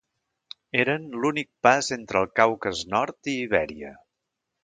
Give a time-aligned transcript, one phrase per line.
[0.83, 3.93] Eren l'únic pas entre el Caucas nord i Ibèria.